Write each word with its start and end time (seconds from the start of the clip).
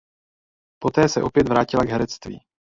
Poté 0.79 1.09
se 1.09 1.23
opět 1.23 1.49
vrátila 1.49 1.83
k 1.83 1.89
herectví. 1.89 2.39